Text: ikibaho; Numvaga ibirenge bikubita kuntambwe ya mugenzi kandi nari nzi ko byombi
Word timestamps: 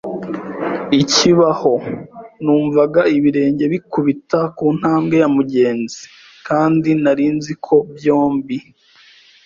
ikibaho; 1.01 1.73
Numvaga 2.43 3.01
ibirenge 3.17 3.65
bikubita 3.73 4.39
kuntambwe 4.57 5.15
ya 5.21 5.29
mugenzi 5.35 6.01
kandi 6.47 6.89
nari 7.03 7.25
nzi 7.35 7.53
ko 7.65 7.75
byombi 7.95 8.57